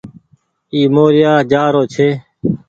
اي 0.73 0.81
موريآ 0.95 1.33
جآ 1.51 1.63
رو 1.73 1.83
ڇي۔ 1.93 2.09